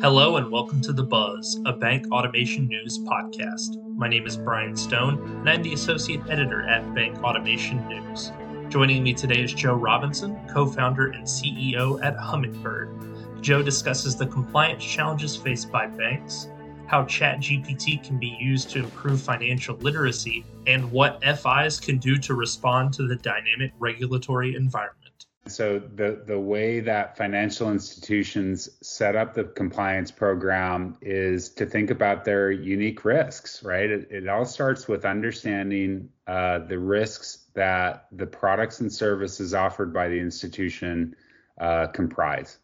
[0.00, 3.82] Hello and welcome to The Buzz, a bank automation news podcast.
[3.96, 8.30] My name is Brian Stone, and I'm the associate editor at Bank Automation News.
[8.68, 13.42] Joining me today is Joe Robinson, co founder and CEO at Hummingbird.
[13.42, 16.46] Joe discusses the compliance challenges faced by banks,
[16.86, 22.34] how ChatGPT can be used to improve financial literacy, and what FIs can do to
[22.34, 25.07] respond to the dynamic regulatory environment.
[25.48, 31.90] So the the way that financial institutions set up the compliance program is to think
[31.90, 33.90] about their unique risks, right?
[33.90, 39.92] It, it all starts with understanding uh, the risks that the products and services offered
[39.92, 41.14] by the institution
[41.60, 42.58] uh, comprise.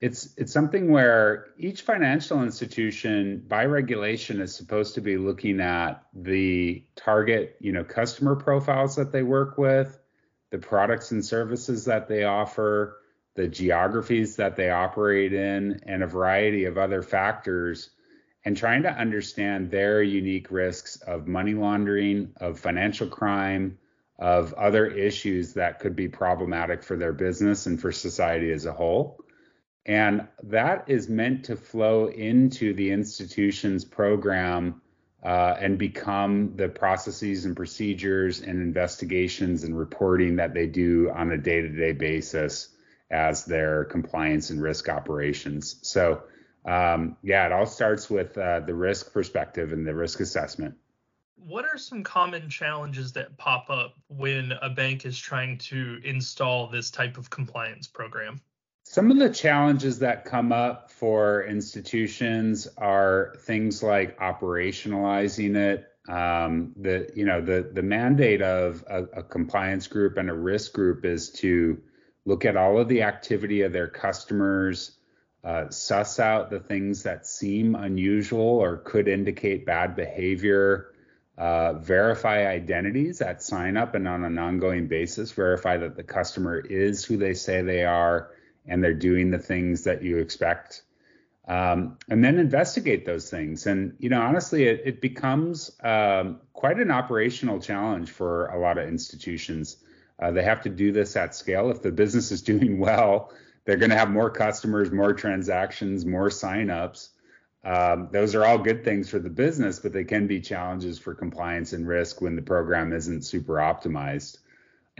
[0.00, 6.02] It's it's something where each financial institution, by regulation, is supposed to be looking at
[6.14, 9.99] the target, you know, customer profiles that they work with
[10.50, 12.98] the products and services that they offer,
[13.34, 17.90] the geographies that they operate in, and a variety of other factors,
[18.44, 23.78] and trying to understand their unique risks of money laundering, of financial crime,
[24.18, 28.72] of other issues that could be problematic for their business and for society as a
[28.72, 29.24] whole.
[29.86, 34.82] And that is meant to flow into the institution's program
[35.22, 41.30] uh, and become the processes and procedures and investigations and reporting that they do on
[41.32, 42.68] a day to day basis
[43.10, 45.76] as their compliance and risk operations.
[45.82, 46.22] So,
[46.64, 50.74] um, yeah, it all starts with uh, the risk perspective and the risk assessment.
[51.36, 56.68] What are some common challenges that pop up when a bank is trying to install
[56.68, 58.40] this type of compliance program?
[58.90, 65.86] Some of the challenges that come up for institutions are things like operationalizing it.
[66.08, 70.72] Um, the you know the the mandate of a, a compliance group and a risk
[70.72, 71.80] group is to
[72.24, 74.98] look at all of the activity of their customers,
[75.44, 80.94] uh, suss out the things that seem unusual or could indicate bad behavior,
[81.38, 86.58] uh, verify identities at sign up and on an ongoing basis, verify that the customer
[86.58, 88.32] is who they say they are
[88.66, 90.82] and they're doing the things that you expect.
[91.48, 93.66] Um, and then investigate those things.
[93.66, 98.78] And you know, honestly, it, it becomes um, quite an operational challenge for a lot
[98.78, 99.78] of institutions.
[100.20, 101.70] Uh, they have to do this at scale.
[101.70, 103.32] If the business is doing well,
[103.64, 107.08] they're going to have more customers, more transactions, more signups.
[107.62, 111.14] Um, those are all good things for the business, but they can be challenges for
[111.14, 114.38] compliance and risk when the program isn't super optimized.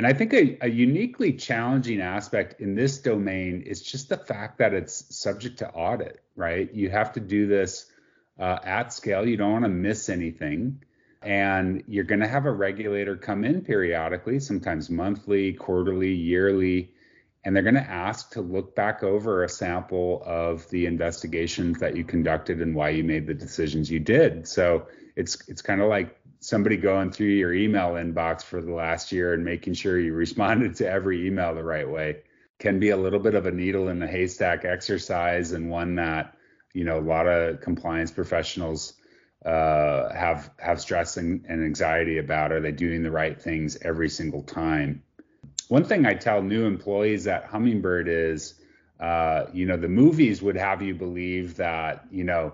[0.00, 4.56] And I think a, a, uniquely challenging aspect in this domain is just the fact
[4.56, 6.72] that it's subject to audit, right?
[6.72, 7.84] You have to do this
[8.38, 9.28] uh, at scale.
[9.28, 10.82] You don't want to miss anything.
[11.20, 16.94] And you're going to have a regulator come in periodically, sometimes monthly, quarterly, yearly,
[17.44, 21.94] and they're going to ask to look back over a sample of the investigations that
[21.94, 24.48] you conducted and why you made the decisions you did.
[24.48, 29.12] So it's it's kind of like somebody going through your email inbox for the last
[29.12, 32.22] year and making sure you responded to every email the right way
[32.58, 36.36] can be a little bit of a needle in the haystack exercise and one that
[36.72, 38.94] you know a lot of compliance professionals
[39.44, 42.52] uh, have have stress and, and anxiety about.
[42.52, 45.02] Are they doing the right things every single time?
[45.68, 48.54] One thing i tell new employees at hummingbird is
[49.00, 52.52] uh, you know the movies would have you believe that you know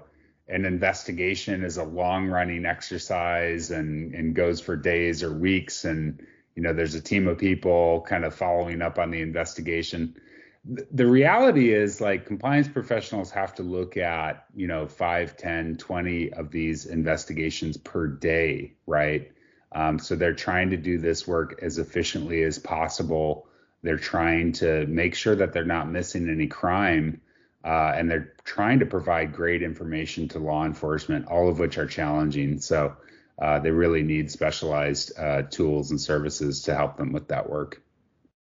[0.48, 5.84] an investigation is a long running exercise and and goes for days or weeks.
[5.84, 6.24] And
[6.54, 10.16] you know there's a team of people kind of following up on the investigation.
[10.64, 16.32] The reality is like compliance professionals have to look at you know 5 10 20
[16.32, 19.32] of these investigations per day right?
[19.72, 23.48] Um, so they're trying to do this work as efficiently as possible.
[23.82, 27.20] They're trying to make sure that they're not missing any crime
[27.66, 31.86] uh, and they're trying to provide great information to law enforcement, all of which are
[31.86, 32.60] challenging.
[32.60, 32.96] So
[33.42, 37.82] uh, they really need specialized uh, tools and services to help them with that work.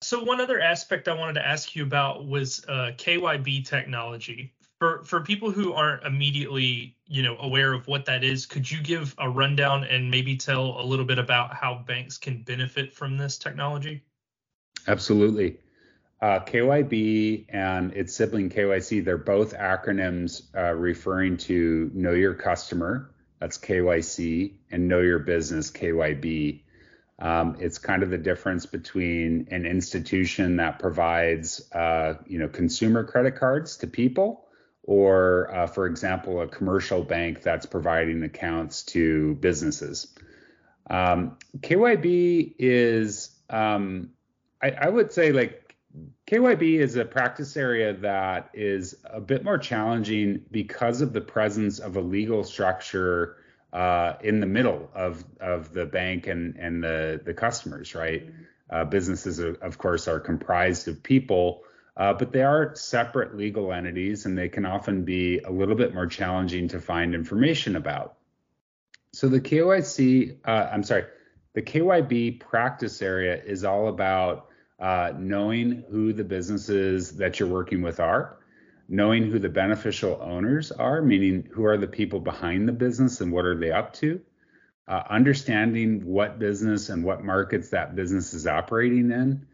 [0.02, 4.52] So one other aspect I wanted to ask you about was uh, KYB technology.
[4.78, 8.82] For for people who aren't immediately, you know, aware of what that is, could you
[8.82, 13.16] give a rundown and maybe tell a little bit about how banks can benefit from
[13.16, 14.02] this technology?
[14.86, 15.56] Absolutely.
[16.24, 23.10] Uh, KYB and its sibling KYC, they're both acronyms uh, referring to Know Your Customer,
[23.40, 26.62] that's KYC, and Know Your Business, KYB.
[27.18, 33.04] Um, it's kind of the difference between an institution that provides, uh, you know, consumer
[33.04, 34.46] credit cards to people,
[34.82, 40.06] or, uh, for example, a commercial bank that's providing accounts to businesses.
[40.88, 44.12] Um, KYB is, um,
[44.62, 45.63] I, I would say, like
[46.26, 51.80] KYB is a practice area that is a bit more challenging because of the presence
[51.80, 53.36] of a legal structure
[53.74, 58.30] uh, in the middle of of the bank and and the the customers, right?
[58.70, 61.62] Uh, businesses, of course, are comprised of people,
[61.98, 65.92] uh, but they are separate legal entities, and they can often be a little bit
[65.92, 68.16] more challenging to find information about.
[69.12, 71.04] So the KYC, uh, I'm sorry,
[71.52, 74.48] the KYB practice area is all about
[74.84, 78.36] uh, knowing who the businesses that you're working with are,
[78.86, 83.32] knowing who the beneficial owners are, meaning who are the people behind the business and
[83.32, 84.20] what are they up to,
[84.86, 89.46] uh, understanding what business and what markets that business is operating in,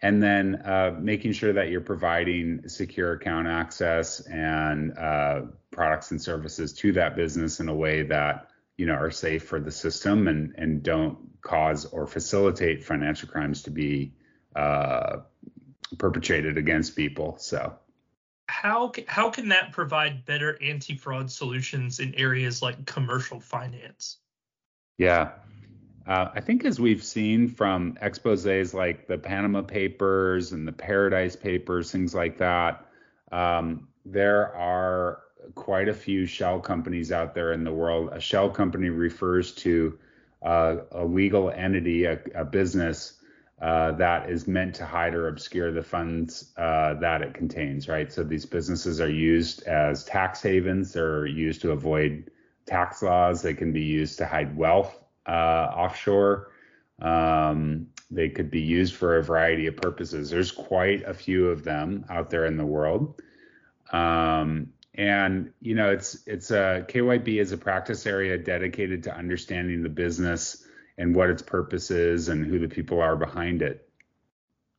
[0.00, 6.22] and then uh, making sure that you're providing secure account access and uh, products and
[6.22, 8.48] services to that business in a way that
[8.78, 13.62] you know are safe for the system and and don't cause or facilitate financial crimes
[13.64, 14.14] to be
[14.56, 15.18] uh,
[15.98, 17.36] perpetrated against people.
[17.38, 17.74] So
[18.50, 24.18] how how can that provide better anti-fraud solutions in areas like commercial finance?
[24.98, 25.32] Yeah.
[26.06, 31.36] Uh, I think as we've seen from exposes like the Panama Papers and the Paradise
[31.36, 32.84] Papers, things like that,
[33.30, 35.20] um, there are
[35.54, 38.10] quite a few shell companies out there in the world.
[38.12, 39.98] A shell company refers to
[40.42, 43.19] uh, a legal entity, a, a business
[43.60, 48.10] uh, that is meant to hide or obscure the funds uh, that it contains, right?
[48.10, 50.94] So these businesses are used as tax havens.
[50.94, 52.30] They're used to avoid
[52.64, 53.42] tax laws.
[53.42, 55.30] They can be used to hide wealth uh,
[55.76, 56.52] offshore.
[57.02, 60.30] Um, they could be used for a variety of purposes.
[60.30, 63.20] There's quite a few of them out there in the world.
[63.92, 69.82] Um, and you know, it's it's a KYB is a practice area dedicated to understanding
[69.82, 70.66] the business
[71.00, 73.88] and what its purpose is and who the people are behind it.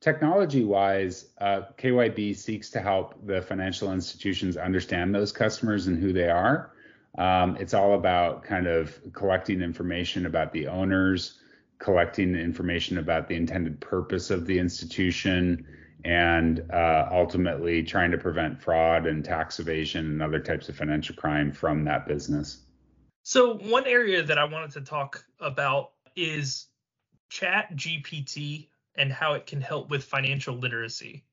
[0.02, 6.14] Technology wise, uh, KYB seeks to help the financial institutions understand those customers and who
[6.14, 6.74] they are.
[7.18, 11.40] Um, it's all about kind of collecting information about the owners,
[11.80, 15.66] collecting information about the intended purpose of the institution,
[16.06, 21.16] and uh, ultimately trying to prevent fraud and tax evasion and other types of financial
[21.16, 22.62] crime from that business.
[23.24, 26.68] So, one area that I wanted to talk about is
[27.30, 31.24] Chat GPT and how it can help with financial literacy.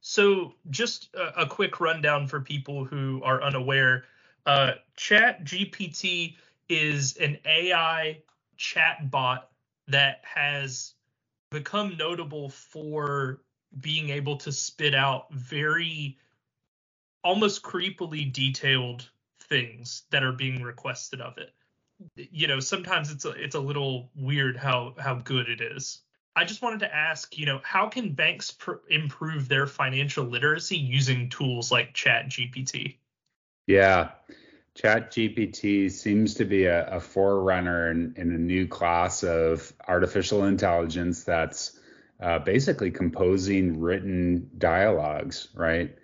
[0.00, 4.04] So, just a, a quick rundown for people who are unaware
[4.46, 6.36] uh, Chat GPT
[6.68, 8.22] is an AI
[8.56, 9.50] chat bot
[9.88, 10.94] that has
[11.50, 13.40] become notable for
[13.80, 16.18] being able to spit out very
[17.22, 19.08] almost creepily detailed
[19.40, 21.52] things that are being requested of it
[22.16, 26.00] you know sometimes it's a, it's a little weird how how good it is.
[26.36, 30.76] I just wanted to ask you know how can banks pr- improve their financial literacy
[30.76, 32.96] using tools like chat gpt
[33.66, 34.10] yeah.
[34.74, 40.44] Chat gpt seems to be a, a forerunner in, in a new class of artificial
[40.44, 41.78] intelligence that's
[42.20, 45.96] uh, basically composing written dialogues right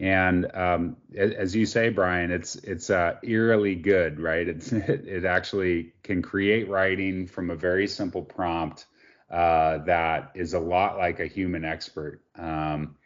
[0.00, 4.48] and um, as you say, Brian, it's it's uh, eerily good, right?
[4.48, 8.86] It's it, actually can create writing from a very simple prompt
[9.30, 12.22] uh, that is a lot like a human expert.
[12.36, 12.96] Um,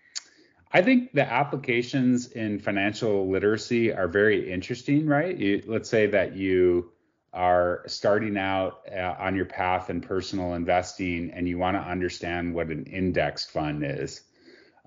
[0.73, 5.37] I think the applications in financial literacy are very interesting, right?
[5.37, 6.93] You, let's say that you
[7.33, 12.55] are starting out uh, on your path in personal investing and you want to understand
[12.55, 14.23] what an index fund is.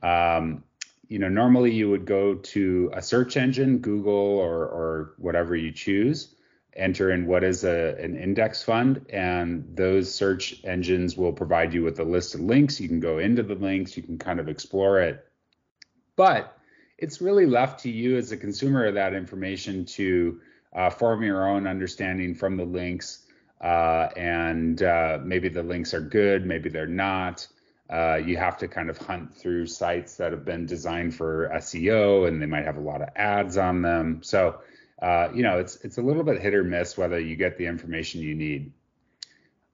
[0.03, 0.63] Um,
[1.11, 5.73] you know, normally you would go to a search engine, Google or or whatever you
[5.73, 6.35] choose,
[6.73, 11.83] enter in what is a an index fund, and those search engines will provide you
[11.83, 12.79] with a list of links.
[12.79, 15.27] You can go into the links, you can kind of explore it,
[16.15, 16.57] but
[16.97, 20.39] it's really left to you as a consumer of that information to
[20.73, 23.25] uh, form your own understanding from the links.
[23.59, 27.45] Uh, and uh, maybe the links are good, maybe they're not.
[27.91, 32.27] Uh, you have to kind of hunt through sites that have been designed for SEO
[32.27, 34.21] and they might have a lot of ads on them.
[34.23, 34.61] So,
[35.01, 37.65] uh, you know, it's it's a little bit hit or miss whether you get the
[37.65, 38.71] information you need.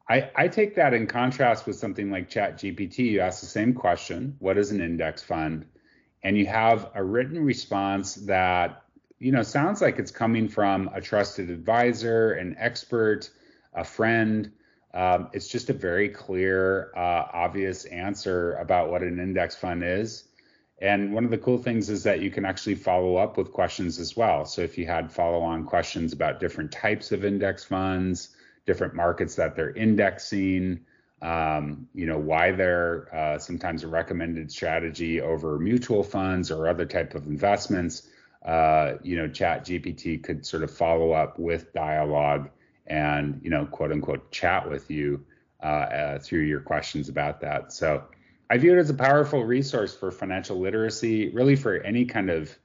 [0.10, 3.00] I, I take that in contrast with something like ChatGPT.
[3.00, 5.66] You ask the same question, what is an index fund?
[6.24, 8.84] And you have a written response that,
[9.20, 13.30] you know, sounds like it's coming from a trusted advisor, an expert,
[13.74, 14.52] a friend,
[14.94, 20.24] um, it's just a very clear, uh, obvious answer about what an index fund is.
[20.80, 24.00] And one of the cool things is that you can actually follow up with questions
[24.00, 24.46] as well.
[24.46, 28.30] So if you had follow on questions about different types of index funds,
[28.66, 30.82] different markets that they're indexing,
[31.22, 36.86] um, you know, why they're uh, sometimes a recommended strategy over mutual funds or other
[36.86, 38.08] type of investments.
[38.46, 42.52] Uh, you know, Chat GPT could sort of follow up with dialogue
[42.88, 45.26] and you know, quote unquote, chat with you
[45.62, 47.72] uh, uh, through your questions about that.
[47.72, 48.04] So
[48.50, 52.58] I view it as a powerful resource for financial literacy, really for any kind of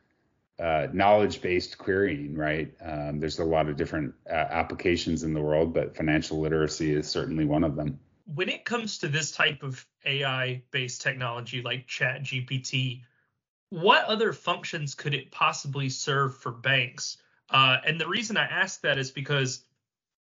[0.60, 2.72] uh, knowledge-based querying, right?
[2.80, 7.08] Um, there's a lot of different uh, applications in the world, but financial literacy is
[7.08, 7.98] certainly one of them.
[8.32, 13.02] When it comes to this type of AI-based technology like Chat GPT,
[13.70, 17.16] what other functions could it possibly serve for banks?
[17.50, 19.64] Uh, and the reason I ask that is because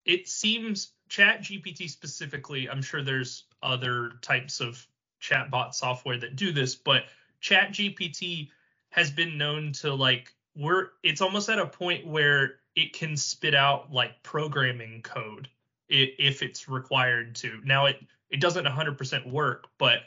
[0.05, 4.85] it seems Chat GPT specifically, I'm sure there's other types of
[5.21, 7.05] chatbot software that do this, but
[7.41, 8.49] Chat GPT
[8.91, 13.55] has been known to like we're it's almost at a point where it can spit
[13.55, 15.49] out like programming code
[15.89, 17.59] if it's required to.
[17.63, 17.97] Now it
[18.29, 20.01] it doesn't 100% work, but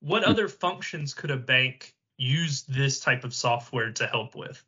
[0.00, 0.30] what hmm.
[0.30, 4.62] other functions could a bank use this type of software to help with?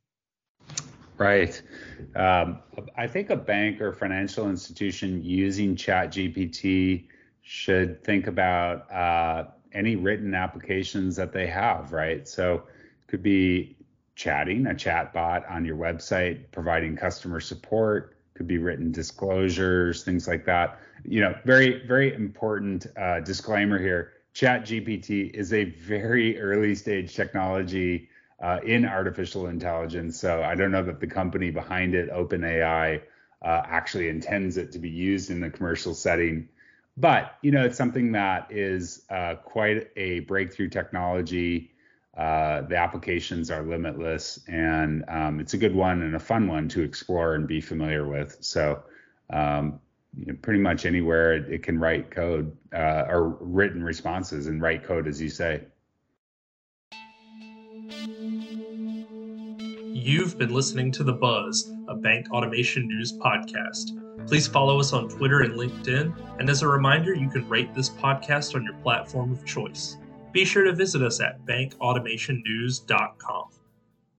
[1.21, 1.61] Right.
[2.17, 2.61] Um,
[2.97, 7.09] I think a bank or financial institution using ChatGPT
[7.43, 12.27] should think about uh, any written applications that they have, right?
[12.27, 12.63] So
[13.07, 13.77] could be
[14.15, 20.27] chatting, a chat bot on your website, providing customer support, could be written disclosures, things
[20.27, 20.79] like that.
[21.05, 24.13] You know, very, very important uh, disclaimer here.
[24.33, 28.09] Chat GPT is a very early stage technology
[28.41, 30.19] uh, in artificial intelligence.
[30.19, 33.03] So I don't know that the company behind it, OpenAI,
[33.43, 36.49] uh, actually intends it to be used in the commercial setting.
[36.97, 41.73] But you know, it's something that is uh, quite a breakthrough technology.
[42.17, 46.69] Uh, the applications are limitless, and um, it's a good one and a fun one
[46.69, 48.37] to explore and be familiar with.
[48.41, 48.83] So,
[49.31, 49.81] um,
[50.19, 54.61] you know, pretty much anywhere it, it can write code uh, or written responses and
[54.61, 55.63] write code, as you say.
[60.03, 64.27] You've been listening to The Buzz, a bank automation news podcast.
[64.27, 66.39] Please follow us on Twitter and LinkedIn.
[66.39, 69.99] And as a reminder, you can rate this podcast on your platform of choice.
[70.33, 73.45] Be sure to visit us at bankautomationnews.com.